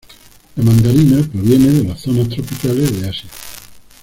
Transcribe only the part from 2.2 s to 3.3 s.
tropicales de Asia.